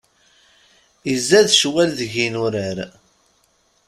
[1.13, 2.77] Izad ccwal deg yinurar.